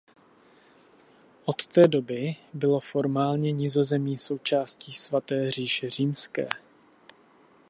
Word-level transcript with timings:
Od 1.45 1.67
té 1.67 1.87
doby 1.87 2.35
bylo 2.53 2.79
formálně 2.79 3.51
Nizozemí 3.51 4.17
součástí 4.17 4.91
Svaté 4.93 5.51
říše 5.51 5.89
římské. 5.89 6.49